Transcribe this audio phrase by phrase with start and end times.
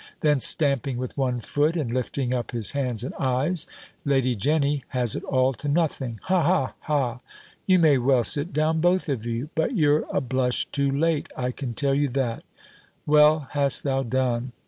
[0.21, 3.67] Then stamping with one foot, and lifting up his hands and eyes
[4.03, 7.19] "Lady Jenny has it all to nothing Ha, ha, ha!
[7.67, 11.51] You may well sit down both of you; but you're a blush too late, I
[11.51, 12.41] can tell you that.
[13.05, 14.53] Well hast thou done.